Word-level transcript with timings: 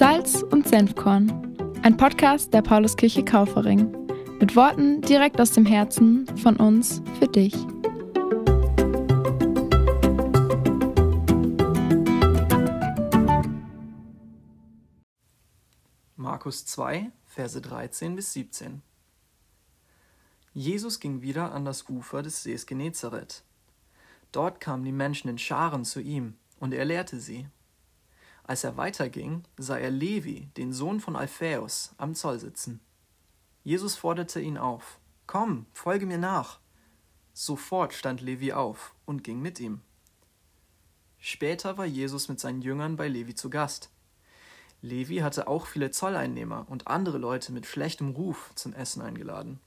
Salz 0.00 0.42
und 0.42 0.66
Senfkorn, 0.66 1.30
ein 1.82 1.94
Podcast 1.94 2.54
der 2.54 2.62
Pauluskirche 2.62 3.22
Kaufering. 3.22 3.94
Mit 4.40 4.56
Worten 4.56 5.02
direkt 5.02 5.38
aus 5.38 5.52
dem 5.52 5.66
Herzen 5.66 6.26
von 6.38 6.56
uns 6.56 7.02
für 7.18 7.28
dich. 7.28 7.54
Markus 16.16 16.64
2, 16.64 17.12
Verse 17.26 17.60
13 17.60 18.16
bis 18.16 18.32
17. 18.32 18.80
Jesus 20.54 20.98
ging 20.98 21.20
wieder 21.20 21.52
an 21.52 21.66
das 21.66 21.90
Ufer 21.90 22.22
des 22.22 22.42
Sees 22.42 22.64
Genezareth. 22.64 23.44
Dort 24.32 24.60
kamen 24.60 24.86
die 24.86 24.92
Menschen 24.92 25.28
in 25.28 25.36
Scharen 25.36 25.84
zu 25.84 26.00
ihm, 26.00 26.38
und 26.58 26.72
er 26.72 26.86
lehrte 26.86 27.20
sie. 27.20 27.48
Als 28.50 28.64
er 28.64 28.76
weiterging, 28.76 29.44
sah 29.58 29.78
er 29.78 29.92
Levi, 29.92 30.48
den 30.56 30.72
Sohn 30.72 30.98
von 30.98 31.14
Alphaeus, 31.14 31.94
am 31.98 32.16
Zoll 32.16 32.40
sitzen. 32.40 32.80
Jesus 33.62 33.94
forderte 33.94 34.40
ihn 34.40 34.58
auf: 34.58 34.98
Komm, 35.28 35.66
folge 35.72 36.04
mir 36.04 36.18
nach. 36.18 36.58
Sofort 37.32 37.94
stand 37.94 38.20
Levi 38.20 38.52
auf 38.52 38.92
und 39.06 39.22
ging 39.22 39.40
mit 39.40 39.60
ihm. 39.60 39.82
Später 41.20 41.78
war 41.78 41.86
Jesus 41.86 42.28
mit 42.28 42.40
seinen 42.40 42.60
Jüngern 42.60 42.96
bei 42.96 43.06
Levi 43.06 43.36
zu 43.36 43.50
Gast. 43.50 43.88
Levi 44.82 45.18
hatte 45.18 45.46
auch 45.46 45.66
viele 45.66 45.92
Zolleinnehmer 45.92 46.66
und 46.68 46.88
andere 46.88 47.18
Leute 47.18 47.52
mit 47.52 47.66
schlechtem 47.66 48.10
Ruf 48.16 48.50
zum 48.56 48.72
Essen 48.72 49.00
eingeladen. 49.00 49.60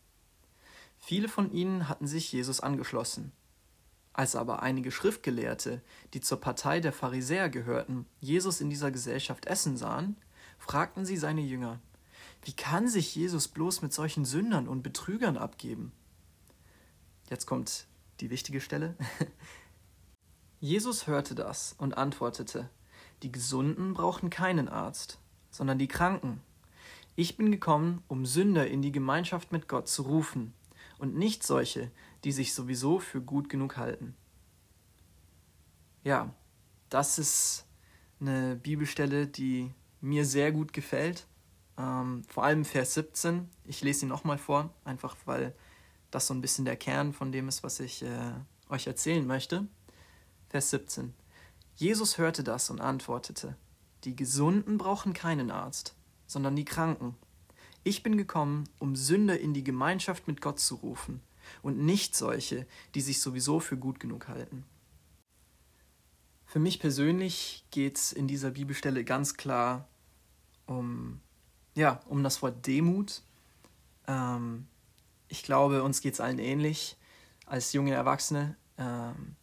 Viele 0.98 1.30
von 1.30 1.54
ihnen 1.54 1.88
hatten 1.88 2.06
sich 2.06 2.34
Jesus 2.34 2.60
angeschlossen. 2.60 3.32
Als 4.14 4.36
aber 4.36 4.62
einige 4.62 4.92
Schriftgelehrte, 4.92 5.82
die 6.14 6.22
zur 6.22 6.40
Partei 6.40 6.80
der 6.80 6.94
Pharisäer 6.94 7.50
gehörten, 7.50 8.06
Jesus 8.20 8.62
in 8.62 8.70
dieser 8.70 8.92
Gesellschaft 8.92 9.48
essen 9.48 9.76
sahen, 9.76 10.18
fragten 10.60 11.04
sie 11.04 11.18
seine 11.18 11.42
Jünger, 11.42 11.80
wie 12.44 12.54
kann 12.54 12.88
sich 12.88 13.16
Jesus 13.16 13.48
bloß 13.48 13.82
mit 13.82 13.92
solchen 13.92 14.26
Sündern 14.26 14.68
und 14.68 14.84
Betrügern 14.84 15.38
abgeben? 15.38 15.92
Jetzt 17.30 17.48
kommt 17.48 17.88
die 18.20 18.30
wichtige 18.30 18.62
Stelle. 18.62 18.96
Jesus 20.60 21.08
hörte 21.08 21.36
das 21.36 21.74
und 21.78 21.98
antwortete, 21.98 22.70
die 23.24 23.32
Gesunden 23.32 23.94
brauchen 23.94 24.30
keinen 24.30 24.68
Arzt, 24.68 25.20
sondern 25.50 25.80
die 25.80 25.88
Kranken. 25.88 26.42
Ich 27.16 27.38
bin 27.38 27.52
gekommen, 27.52 28.04
um 28.08 28.26
Sünder 28.26 28.68
in 28.68 28.82
die 28.82 28.92
Gemeinschaft 28.92 29.52
mit 29.52 29.68
Gott 29.68 29.88
zu 29.88 30.04
rufen, 30.04 30.54
und 31.04 31.18
nicht 31.18 31.44
solche, 31.44 31.92
die 32.24 32.32
sich 32.32 32.54
sowieso 32.54 32.98
für 32.98 33.22
gut 33.22 33.50
genug 33.50 33.76
halten. 33.76 34.16
Ja, 36.06 36.34
das 36.88 37.20
ist 37.20 37.66
eine 38.22 38.56
Bibelstelle, 38.56 39.28
die 39.28 39.70
mir 40.00 40.24
sehr 40.24 40.54
gut 40.54 40.72
gefällt. 40.72 41.28
Ähm, 41.78 42.24
vor 42.30 42.46
allem 42.46 42.64
Vers 42.64 42.94
17. 42.94 43.50
Ich 43.66 43.82
lese 43.82 44.02
sie 44.02 44.06
nochmal 44.06 44.38
vor, 44.38 44.74
einfach 44.86 45.18
weil 45.26 45.54
das 46.10 46.28
so 46.28 46.34
ein 46.34 46.40
bisschen 46.40 46.64
der 46.64 46.78
Kern 46.78 47.12
von 47.12 47.34
dem 47.34 47.50
ist, 47.50 47.64
was 47.64 47.82
ich 47.82 48.02
äh, 48.04 48.32
euch 48.70 48.88
erzählen 48.88 49.28
möchte. 49.28 49.68
Vers 50.48 50.70
17. 50.70 51.14
Jesus 51.76 52.18
hörte 52.18 52.46
das 52.46 52.70
und 52.70 52.80
antwortete, 52.80 53.58
Die 54.06 54.16
Gesunden 54.16 54.78
brauchen 54.78 55.12
keinen 55.12 55.52
Arzt, 55.52 55.98
sondern 56.28 56.56
die 56.56 56.64
Kranken. 56.64 57.18
Ich 57.84 58.04
bin 58.04 58.18
gekommen, 58.18 58.70
um 58.80 58.96
Sünder 58.96 59.40
in 59.40 59.54
die 59.54 59.64
Gemeinschaft 59.64 60.28
mit 60.28 60.42
Gott 60.42 60.60
zu 60.60 60.76
rufen 60.76 61.22
und 61.62 61.78
nicht 61.80 62.16
solche, 62.16 62.66
die 62.96 63.02
sich 63.02 63.20
sowieso 63.20 63.60
für 63.60 63.78
gut 63.78 64.00
genug 64.00 64.28
halten. 64.28 64.64
Für 66.46 66.60
mich 66.60 66.80
persönlich 66.80 67.66
geht 67.72 67.98
es 67.98 68.14
in 68.14 68.28
dieser 68.28 68.52
Bibelstelle 68.52 69.04
ganz 69.04 69.36
klar 69.36 69.88
um, 70.66 71.20
ja, 71.74 72.00
um 72.08 72.24
das 72.24 72.42
Wort 72.42 72.66
Demut. 72.68 73.22
Ähm, 74.08 74.68
ich 75.28 75.44
glaube, 75.44 75.84
uns 75.84 76.00
geht 76.00 76.14
es 76.14 76.20
allen 76.22 76.40
ähnlich 76.40 76.96
als 77.46 77.74
junge 77.74 77.94
Erwachsene. 77.94 78.56
Ähm, 78.78 79.36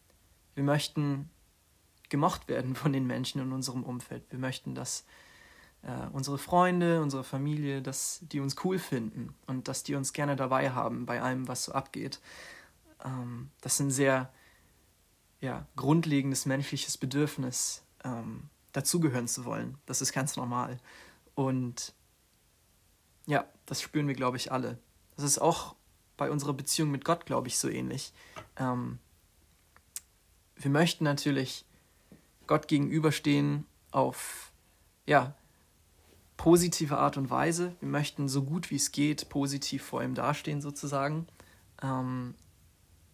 wir 0.55 0.63
möchten 0.63 1.29
gemocht 2.09 2.47
werden 2.47 2.75
von 2.75 2.93
den 2.93 3.05
Menschen 3.05 3.41
in 3.41 3.51
unserem 3.51 3.83
Umfeld. 3.83 4.23
Wir 4.29 4.39
möchten, 4.39 4.73
dass 4.73 5.05
äh, 5.83 6.07
unsere 6.11 6.37
Freunde, 6.37 7.01
unsere 7.01 7.23
Familie, 7.23 7.81
dass 7.81 8.19
die 8.21 8.39
uns 8.39 8.55
cool 8.63 8.79
finden 8.79 9.33
und 9.47 9.67
dass 9.67 9.83
die 9.83 9.95
uns 9.95 10.13
gerne 10.13 10.35
dabei 10.35 10.71
haben 10.71 11.05
bei 11.05 11.21
allem, 11.21 11.47
was 11.47 11.65
so 11.65 11.71
abgeht. 11.71 12.19
Ähm, 13.03 13.49
das 13.61 13.73
ist 13.73 13.79
ein 13.79 13.91
sehr 13.91 14.31
ja, 15.39 15.65
grundlegendes 15.75 16.45
menschliches 16.45 16.97
Bedürfnis, 16.97 17.83
ähm, 18.03 18.49
dazugehören 18.73 19.27
zu 19.27 19.45
wollen. 19.45 19.77
Das 19.85 20.01
ist 20.01 20.13
ganz 20.13 20.35
normal. 20.35 20.79
Und 21.35 21.93
ja, 23.25 23.45
das 23.65 23.81
spüren 23.81 24.07
wir, 24.07 24.15
glaube 24.15 24.37
ich, 24.37 24.51
alle. 24.51 24.77
Das 25.15 25.25
ist 25.25 25.39
auch 25.39 25.75
bei 26.15 26.29
unserer 26.29 26.53
Beziehung 26.53 26.91
mit 26.91 27.03
Gott, 27.03 27.25
glaube 27.25 27.47
ich, 27.47 27.57
so 27.57 27.67
ähnlich. 27.67 28.13
Ähm, 28.57 28.99
wir 30.55 30.69
möchten 30.69 31.03
natürlich 31.03 31.65
Gott 32.45 32.67
gegenüberstehen 32.67 33.65
auf 33.89 34.51
ja, 35.07 35.35
positive 36.41 36.97
Art 36.97 37.17
und 37.17 37.29
Weise. 37.29 37.75
Wir 37.81 37.89
möchten 37.89 38.27
so 38.27 38.41
gut 38.41 38.71
wie 38.71 38.75
es 38.75 38.91
geht 38.91 39.29
positiv 39.29 39.83
vor 39.83 40.01
ihm 40.01 40.15
dastehen 40.15 40.59
sozusagen. 40.59 41.27
Ähm, 41.83 42.33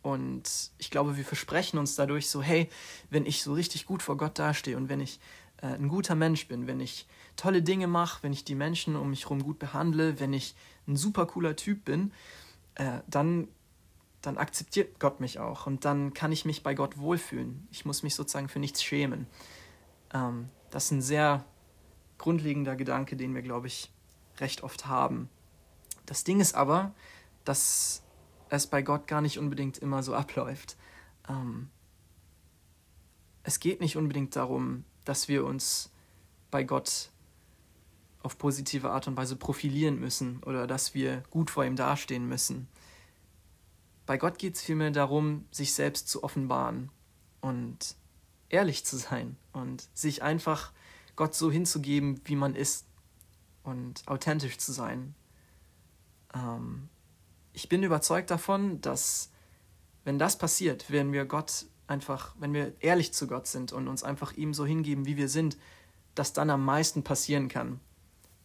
und 0.01 0.71
ich 0.77 0.89
glaube, 0.91 1.17
wir 1.17 1.25
versprechen 1.25 1.77
uns 1.77 1.95
dadurch 1.95 2.29
so, 2.29 2.41
hey, 2.41 2.69
wenn 3.09 3.25
ich 3.25 3.43
so 3.43 3.51
richtig 3.51 3.85
gut 3.85 4.01
vor 4.01 4.15
Gott 4.15 4.39
dastehe 4.39 4.77
und 4.77 4.87
wenn 4.87 5.01
ich 5.01 5.19
äh, 5.61 5.65
ein 5.65 5.89
guter 5.89 6.15
Mensch 6.15 6.47
bin, 6.47 6.67
wenn 6.67 6.79
ich 6.79 7.05
tolle 7.35 7.61
Dinge 7.61 7.87
mache, 7.87 8.23
wenn 8.23 8.31
ich 8.31 8.45
die 8.45 8.55
Menschen 8.55 8.95
um 8.95 9.09
mich 9.09 9.25
herum 9.25 9.43
gut 9.43 9.59
behandle, 9.59 10.21
wenn 10.21 10.31
ich 10.31 10.55
ein 10.87 10.95
super 10.95 11.25
cooler 11.25 11.57
Typ 11.57 11.83
bin, 11.83 12.13
äh, 12.75 12.99
dann, 13.07 13.49
dann 14.21 14.37
akzeptiert 14.37 15.01
Gott 15.01 15.19
mich 15.19 15.37
auch 15.37 15.67
und 15.67 15.83
dann 15.83 16.13
kann 16.13 16.31
ich 16.31 16.45
mich 16.45 16.63
bei 16.63 16.75
Gott 16.75 16.97
wohlfühlen. 16.97 17.67
Ich 17.71 17.83
muss 17.83 18.03
mich 18.03 18.15
sozusagen 18.15 18.47
für 18.47 18.59
nichts 18.59 18.81
schämen. 18.81 19.27
Ähm, 20.13 20.47
das 20.71 20.85
ist 20.85 20.91
ein 20.91 21.01
sehr 21.01 21.43
grundlegender 22.17 22.75
Gedanke, 22.75 23.15
den 23.15 23.35
wir, 23.35 23.41
glaube 23.41 23.67
ich, 23.67 23.91
recht 24.39 24.63
oft 24.63 24.87
haben. 24.87 25.29
Das 26.05 26.23
Ding 26.23 26.39
ist 26.39 26.55
aber, 26.55 26.93
dass 27.43 28.03
es 28.49 28.67
bei 28.67 28.81
Gott 28.81 29.07
gar 29.07 29.21
nicht 29.21 29.39
unbedingt 29.39 29.77
immer 29.77 30.03
so 30.03 30.13
abläuft. 30.15 30.77
Ähm, 31.27 31.69
es 33.43 33.59
geht 33.59 33.79
nicht 33.79 33.95
unbedingt 33.95 34.35
darum, 34.35 34.83
dass 35.05 35.27
wir 35.27 35.45
uns 35.45 35.91
bei 36.51 36.63
Gott 36.63 37.11
auf 38.23 38.37
positive 38.37 38.91
Art 38.91 39.07
und 39.07 39.15
Weise 39.15 39.35
profilieren 39.35 39.99
müssen 39.99 40.43
oder 40.43 40.67
dass 40.67 40.93
wir 40.93 41.23
gut 41.29 41.49
vor 41.49 41.63
ihm 41.63 41.75
dastehen 41.75 42.27
müssen. 42.27 42.67
Bei 44.05 44.17
Gott 44.17 44.37
geht 44.37 44.55
es 44.55 44.61
vielmehr 44.61 44.91
darum, 44.91 45.45
sich 45.51 45.73
selbst 45.73 46.09
zu 46.09 46.23
offenbaren 46.23 46.89
und 47.41 47.95
ehrlich 48.49 48.85
zu 48.85 48.97
sein 48.97 49.37
und 49.53 49.87
sich 49.93 50.23
einfach 50.23 50.73
Gott 51.17 51.35
so 51.35 51.51
hinzugeben, 51.51 52.21
wie 52.23 52.37
man 52.37 52.55
ist 52.55 52.85
und 53.63 54.07
authentisch 54.07 54.57
zu 54.59 54.71
sein. 54.71 55.15
Ähm, 56.33 56.87
ich 57.51 57.67
bin 57.67 57.83
überzeugt 57.83 58.31
davon, 58.31 58.79
dass 58.79 59.31
wenn 60.05 60.19
das 60.19 60.37
passiert, 60.37 60.89
wenn 60.89 61.11
wir 61.11 61.25
Gott 61.25 61.65
einfach, 61.87 62.35
wenn 62.39 62.53
wir 62.53 62.73
ehrlich 62.79 63.13
zu 63.13 63.27
Gott 63.27 63.47
sind 63.47 63.73
und 63.73 63.87
uns 63.87 64.03
einfach 64.03 64.33
ihm 64.33 64.53
so 64.53 64.65
hingeben, 64.65 65.05
wie 65.05 65.17
wir 65.17 65.27
sind, 65.27 65.57
dass 66.15 66.33
dann 66.33 66.49
am 66.49 66.63
meisten 66.63 67.03
passieren 67.03 67.49
kann. 67.49 67.79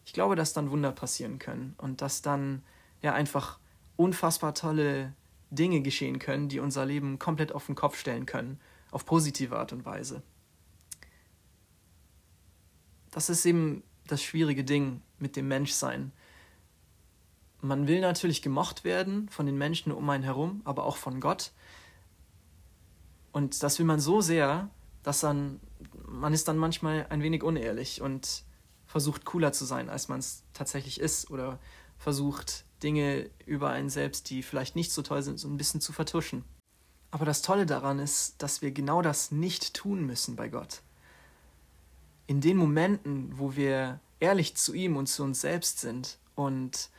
Ich 0.04 0.12
glaube, 0.12 0.34
dass 0.34 0.52
dann 0.52 0.70
Wunder 0.70 0.92
passieren 0.92 1.38
können 1.38 1.74
und 1.78 2.00
dass 2.00 2.22
dann 2.22 2.64
ja 3.02 3.12
einfach 3.12 3.58
unfassbar 3.96 4.54
tolle 4.54 5.14
Dinge 5.50 5.82
geschehen 5.82 6.18
können, 6.18 6.48
die 6.48 6.58
unser 6.58 6.86
Leben 6.86 7.18
komplett 7.18 7.52
auf 7.52 7.66
den 7.66 7.74
Kopf 7.74 7.98
stellen 7.98 8.26
können, 8.26 8.58
auf 8.90 9.04
positive 9.04 9.58
Art 9.58 9.72
und 9.72 9.84
Weise 9.84 10.22
das 13.12 13.28
ist 13.28 13.46
eben 13.46 13.84
das 14.08 14.20
schwierige 14.22 14.64
Ding 14.64 15.00
mit 15.20 15.36
dem 15.36 15.46
Menschsein. 15.46 16.10
Man 17.60 17.86
will 17.86 18.00
natürlich 18.00 18.42
gemocht 18.42 18.82
werden 18.82 19.28
von 19.28 19.46
den 19.46 19.56
Menschen 19.56 19.92
um 19.92 20.10
einen 20.10 20.24
herum, 20.24 20.62
aber 20.64 20.84
auch 20.84 20.96
von 20.96 21.20
Gott. 21.20 21.52
Und 23.30 23.62
das 23.62 23.78
will 23.78 23.86
man 23.86 24.00
so 24.00 24.20
sehr, 24.20 24.68
dass 25.04 25.20
dann, 25.20 25.60
man 26.06 26.32
ist 26.32 26.48
dann 26.48 26.58
manchmal 26.58 27.06
ein 27.10 27.22
wenig 27.22 27.44
unehrlich 27.44 28.02
und 28.02 28.42
versucht 28.86 29.24
cooler 29.24 29.52
zu 29.52 29.64
sein, 29.64 29.88
als 29.88 30.08
man 30.08 30.18
es 30.18 30.42
tatsächlich 30.52 30.98
ist. 30.98 31.30
Oder 31.30 31.60
versucht 31.98 32.64
Dinge 32.82 33.30
über 33.46 33.70
einen 33.70 33.90
selbst, 33.90 34.30
die 34.30 34.42
vielleicht 34.42 34.74
nicht 34.74 34.90
so 34.90 35.02
toll 35.02 35.22
sind, 35.22 35.38
so 35.38 35.48
ein 35.48 35.56
bisschen 35.56 35.80
zu 35.80 35.92
vertuschen. 35.92 36.44
Aber 37.10 37.26
das 37.26 37.42
Tolle 37.42 37.66
daran 37.66 37.98
ist, 37.98 38.42
dass 38.42 38.62
wir 38.62 38.72
genau 38.72 39.02
das 39.02 39.30
nicht 39.30 39.74
tun 39.74 40.04
müssen 40.04 40.34
bei 40.34 40.48
Gott 40.48 40.82
in 42.26 42.40
den 42.40 42.56
Momenten, 42.56 43.38
wo 43.38 43.56
wir 43.56 44.00
ehrlich 44.20 44.56
zu 44.56 44.74
ihm 44.74 44.96
und 44.96 45.06
zu 45.06 45.22
uns 45.22 45.40
selbst 45.40 45.80
sind 45.80 46.18
und 46.34 46.90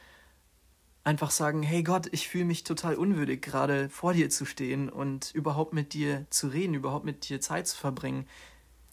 einfach 1.04 1.32
sagen, 1.32 1.64
hey 1.64 1.84
Gott, 1.84 2.08
ich 2.12 2.28
fühle 2.28 2.46
mich 2.46 2.64
total 2.64 2.96
unwürdig, 2.96 3.42
gerade 3.42 3.90
vor 3.90 4.14
dir 4.14 4.30
zu 4.30 4.46
stehen 4.46 4.90
und 4.90 5.32
überhaupt 5.34 5.74
mit 5.74 5.94
dir 5.94 6.26
zu 6.30 6.48
reden, 6.48 6.74
überhaupt 6.74 7.06
mit 7.06 7.28
dir 7.28 7.42
Zeit 7.42 7.68
zu 7.68 7.78
verbringen. 7.78 8.28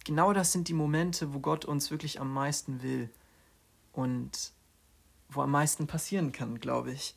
Genau 0.04 0.32
das 0.32 0.52
sind 0.52 0.68
die 0.68 0.74
Momente, 0.74 1.34
wo 1.34 1.40
Gott 1.40 1.64
uns 1.64 1.90
wirklich 1.90 2.20
am 2.20 2.32
meisten 2.32 2.82
will. 2.82 3.10
und 3.92 4.52
wo 5.28 5.42
am 5.42 5.50
meisten 5.50 5.86
passieren 5.86 6.32
kann, 6.32 6.58
glaube 6.60 6.92
ich. 6.92 7.14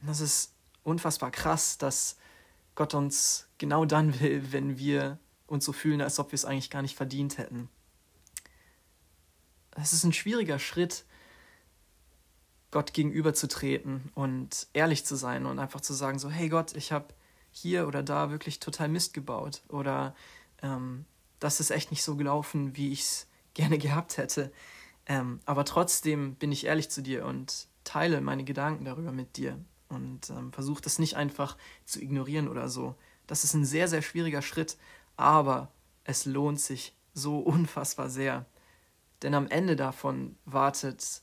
das 0.00 0.20
ist 0.20 0.54
unfassbar 0.82 1.30
krass, 1.30 1.78
dass 1.78 2.16
Gott 2.74 2.94
uns 2.94 3.48
genau 3.58 3.84
dann 3.84 4.18
will, 4.20 4.52
wenn 4.52 4.78
wir 4.78 5.18
uns 5.46 5.64
so 5.64 5.72
fühlen, 5.72 6.00
als 6.00 6.18
ob 6.18 6.32
wir 6.32 6.36
es 6.36 6.44
eigentlich 6.44 6.70
gar 6.70 6.82
nicht 6.82 6.96
verdient 6.96 7.38
hätten. 7.38 7.68
Es 9.82 9.92
ist 9.92 10.04
ein 10.04 10.12
schwieriger 10.12 10.60
Schritt, 10.60 11.04
Gott 12.70 12.94
gegenüberzutreten 12.94 14.12
und 14.14 14.68
ehrlich 14.72 15.04
zu 15.04 15.16
sein 15.16 15.44
und 15.44 15.58
einfach 15.58 15.80
zu 15.80 15.92
sagen, 15.92 16.20
so, 16.20 16.30
hey 16.30 16.48
Gott, 16.48 16.74
ich 16.76 16.92
habe 16.92 17.08
hier 17.50 17.88
oder 17.88 18.02
da 18.02 18.30
wirklich 18.30 18.60
total 18.60 18.88
Mist 18.88 19.12
gebaut 19.12 19.62
oder 19.68 20.14
ähm, 20.62 21.04
das 21.40 21.58
ist 21.58 21.70
echt 21.70 21.90
nicht 21.90 22.04
so 22.04 22.16
gelaufen, 22.16 22.76
wie 22.76 22.92
ich 22.92 23.00
es 23.00 23.26
gerne 23.54 23.76
gehabt 23.76 24.16
hätte. 24.16 24.52
Ähm, 25.06 25.40
aber 25.44 25.64
trotzdem 25.64 26.36
bin 26.36 26.52
ich 26.52 26.64
ehrlich 26.64 26.88
zu 26.88 27.02
dir 27.02 27.26
und 27.26 27.66
teile 27.82 28.20
meine 28.20 28.44
Gedanken 28.44 28.84
darüber 28.84 29.10
mit 29.10 29.36
dir 29.36 29.58
und 29.88 30.30
ähm, 30.30 30.52
versuche 30.52 30.80
das 30.80 31.00
nicht 31.00 31.16
einfach 31.16 31.56
zu 31.84 32.00
ignorieren 32.00 32.48
oder 32.48 32.68
so. 32.68 32.94
Das 33.26 33.42
ist 33.42 33.54
ein 33.54 33.64
sehr, 33.64 33.88
sehr 33.88 34.00
schwieriger 34.00 34.42
Schritt, 34.42 34.78
aber 35.16 35.72
es 36.04 36.24
lohnt 36.24 36.60
sich 36.60 36.94
so 37.14 37.38
unfassbar 37.40 38.08
sehr. 38.08 38.46
Denn 39.22 39.34
am 39.34 39.48
Ende 39.48 39.76
davon 39.76 40.36
wartet 40.44 41.22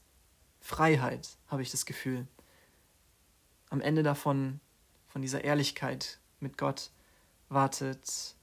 Freiheit, 0.61 1.37
habe 1.47 1.61
ich 1.61 1.71
das 1.71 1.85
Gefühl. 1.85 2.27
Am 3.69 3.81
Ende 3.81 4.03
davon, 4.03 4.59
von 5.07 5.21
dieser 5.21 5.43
Ehrlichkeit 5.43 6.19
mit 6.39 6.57
Gott, 6.57 6.91
wartet 7.49 8.35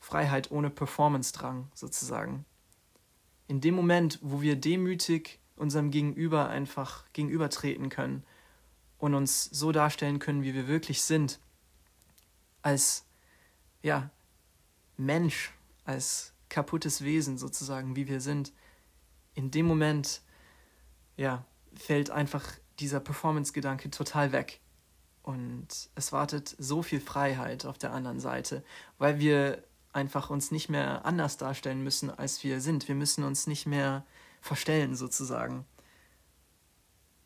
Freiheit 0.00 0.50
ohne 0.50 0.70
Performance-Drang 0.70 1.70
sozusagen. 1.74 2.44
In 3.46 3.60
dem 3.60 3.74
Moment, 3.74 4.18
wo 4.22 4.40
wir 4.40 4.56
demütig 4.56 5.38
unserem 5.56 5.90
Gegenüber 5.90 6.48
einfach 6.48 7.04
gegenübertreten 7.12 7.88
können 7.88 8.24
und 8.98 9.14
uns 9.14 9.44
so 9.44 9.72
darstellen 9.72 10.18
können, 10.18 10.42
wie 10.42 10.54
wir 10.54 10.66
wirklich 10.66 11.02
sind, 11.02 11.40
als 12.62 13.06
ja, 13.82 14.10
Mensch, 14.96 15.52
als 15.84 16.32
kaputtes 16.48 17.02
Wesen 17.02 17.38
sozusagen, 17.38 17.96
wie 17.96 18.08
wir 18.08 18.20
sind, 18.20 18.52
in 19.34 19.50
dem 19.50 19.66
Moment 19.66 20.22
ja, 21.16 21.44
fällt 21.74 22.10
einfach 22.10 22.44
dieser 22.78 23.00
Performance-Gedanke 23.00 23.90
total 23.90 24.32
weg. 24.32 24.60
Und 25.22 25.90
es 25.94 26.12
wartet 26.12 26.56
so 26.58 26.82
viel 26.82 27.00
Freiheit 27.00 27.66
auf 27.66 27.76
der 27.76 27.92
anderen 27.92 28.20
Seite, 28.20 28.64
weil 28.96 29.18
wir 29.18 29.62
einfach 29.92 30.30
uns 30.30 30.50
nicht 30.50 30.68
mehr 30.68 31.04
anders 31.04 31.36
darstellen 31.36 31.82
müssen, 31.82 32.10
als 32.10 32.42
wir 32.44 32.60
sind. 32.60 32.88
Wir 32.88 32.94
müssen 32.94 33.24
uns 33.24 33.46
nicht 33.46 33.66
mehr 33.66 34.06
verstellen 34.40 34.94
sozusagen. 34.94 35.66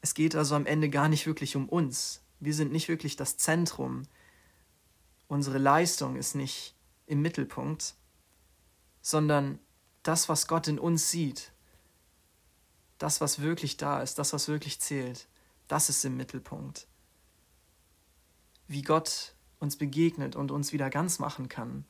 Es 0.00 0.14
geht 0.14 0.34
also 0.34 0.54
am 0.56 0.66
Ende 0.66 0.90
gar 0.90 1.08
nicht 1.08 1.26
wirklich 1.26 1.54
um 1.54 1.68
uns. 1.68 2.22
Wir 2.40 2.54
sind 2.54 2.72
nicht 2.72 2.88
wirklich 2.88 3.16
das 3.16 3.36
Zentrum. 3.36 4.02
Unsere 5.28 5.58
Leistung 5.58 6.16
ist 6.16 6.34
nicht 6.34 6.74
im 7.06 7.22
Mittelpunkt, 7.22 7.94
sondern 9.02 9.58
das, 10.02 10.28
was 10.28 10.46
Gott 10.46 10.68
in 10.68 10.78
uns 10.78 11.10
sieht, 11.10 11.52
das, 12.98 13.20
was 13.20 13.40
wirklich 13.40 13.76
da 13.76 14.00
ist, 14.00 14.18
das, 14.18 14.32
was 14.32 14.48
wirklich 14.48 14.80
zählt, 14.80 15.26
das 15.68 15.88
ist 15.88 16.04
im 16.04 16.16
Mittelpunkt. 16.16 16.86
Wie 18.68 18.82
Gott 18.82 19.34
uns 19.58 19.76
begegnet 19.76 20.36
und 20.36 20.50
uns 20.50 20.72
wieder 20.72 20.88
ganz 20.88 21.18
machen 21.18 21.48
kann, 21.48 21.84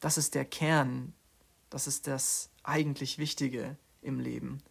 das 0.00 0.18
ist 0.18 0.34
der 0.34 0.44
Kern, 0.44 1.12
das 1.70 1.86
ist 1.86 2.06
das 2.06 2.50
eigentlich 2.62 3.18
Wichtige 3.18 3.76
im 4.00 4.20
Leben. 4.20 4.62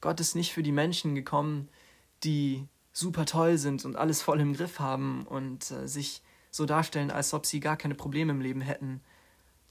Gott 0.00 0.18
ist 0.18 0.34
nicht 0.34 0.52
für 0.52 0.62
die 0.62 0.72
Menschen 0.72 1.14
gekommen, 1.14 1.68
die 2.24 2.66
super 2.92 3.24
toll 3.26 3.58
sind 3.58 3.84
und 3.84 3.96
alles 3.96 4.22
voll 4.22 4.40
im 4.40 4.54
Griff 4.54 4.80
haben 4.80 5.26
und 5.26 5.70
äh, 5.70 5.86
sich 5.86 6.22
so 6.50 6.66
darstellen, 6.66 7.10
als 7.10 7.32
ob 7.32 7.46
sie 7.46 7.60
gar 7.60 7.76
keine 7.76 7.94
Probleme 7.94 8.32
im 8.32 8.40
Leben 8.40 8.60
hätten, 8.60 9.00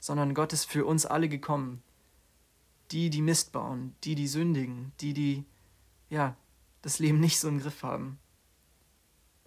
sondern 0.02 0.34
Gott 0.34 0.52
ist 0.52 0.64
für 0.64 0.84
uns 0.84 1.06
alle 1.06 1.28
gekommen. 1.28 1.80
Die, 2.90 3.08
die 3.08 3.22
Mist 3.22 3.52
bauen, 3.52 3.94
die, 4.02 4.16
die 4.16 4.26
sündigen, 4.26 4.90
die, 5.00 5.14
die, 5.14 5.44
ja, 6.10 6.36
das 6.82 6.98
Leben 6.98 7.20
nicht 7.20 7.38
so 7.38 7.46
im 7.46 7.60
Griff 7.60 7.84
haben. 7.84 8.18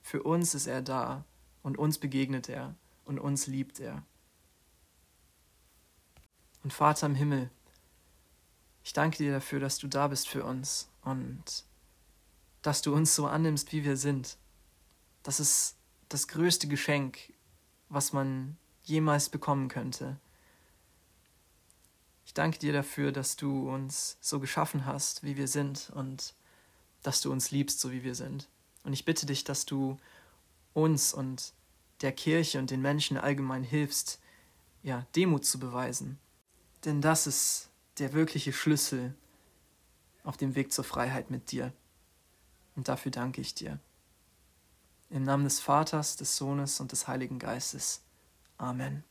Für 0.02 0.24
uns 0.24 0.56
ist 0.56 0.68
er 0.68 0.81
da 0.81 1.25
und 1.62 1.78
uns 1.78 1.98
begegnet 1.98 2.48
er 2.48 2.74
und 3.04 3.19
uns 3.19 3.48
liebt 3.48 3.81
er. 3.81 4.04
Und 6.63 6.72
Vater 6.72 7.07
im 7.07 7.16
Himmel, 7.16 7.52
ich 8.81 8.94
danke 8.94 9.18
dir 9.18 9.34
dafür, 9.34 9.60
dass 9.60 9.78
du 9.78 9.90
da 9.90 10.07
bist 10.07 10.30
für 10.30 10.46
uns 10.46 10.90
und 11.02 11.66
dass 12.62 12.81
du 12.81 12.96
uns 12.96 13.13
so 13.13 13.28
annimmst, 13.28 13.74
wie 13.74 13.84
wir 13.84 13.98
sind. 13.98 14.38
Das 15.22 15.42
ist 15.42 15.75
das 16.07 16.30
größte 16.30 16.69
Geschenk, 16.69 17.34
was 17.90 18.13
man 18.13 18.56
jemals 18.84 19.28
bekommen 19.28 19.68
könnte. 19.68 20.18
Ich 22.25 22.33
danke 22.33 22.60
dir 22.60 22.74
dafür, 22.74 23.12
dass 23.12 23.36
du 23.36 23.69
uns 23.69 24.18
so 24.19 24.39
geschaffen 24.39 24.86
hast, 24.86 25.24
wie 25.24 25.38
wir 25.38 25.48
sind 25.48 25.92
und 25.94 26.33
dass 27.04 27.22
du 27.22 27.31
uns 27.31 27.51
liebst, 27.51 27.80
so 27.80 27.92
wie 27.92 28.04
wir 28.04 28.16
sind. 28.16 28.50
Und 28.83 28.94
ich 28.94 29.06
bitte 29.06 29.25
dich, 29.25 29.44
dass 29.44 29.66
du 29.66 29.98
uns 30.74 31.13
und 31.13 31.54
der 32.01 32.12
Kirche 32.12 32.60
und 32.60 32.72
den 32.72 32.81
Menschen 32.81 33.18
allgemein 33.18 33.63
hilfst, 33.63 34.19
ja, 34.83 35.06
Demut 35.16 35.45
zu 35.45 35.60
beweisen. 35.60 36.19
Denn 36.83 37.01
das 37.01 37.27
ist 37.27 37.69
der 38.00 38.13
wirkliche 38.13 38.54
Schlüssel 38.54 39.16
auf 40.24 40.38
dem 40.38 40.56
Weg 40.56 40.74
zur 40.74 40.83
Freiheit 40.83 41.31
mit 41.31 41.51
dir. 41.51 41.71
Und 42.75 42.88
dafür 42.88 43.12
danke 43.12 43.42
ich 43.42 43.54
dir. 43.54 43.80
Im 45.10 45.24
Namen 45.24 45.45
des 45.45 45.60
Vaters, 45.60 46.18
des 46.18 46.36
Sohnes 46.36 46.80
und 46.80 46.92
des 46.92 47.07
Heiligen 47.07 47.39
Geistes. 47.39 48.01
Amen. 48.57 49.04